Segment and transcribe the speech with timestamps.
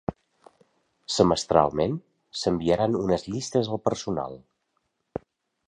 [1.15, 1.93] Semestralment
[2.45, 4.41] s'enviaran unes llistes al personal.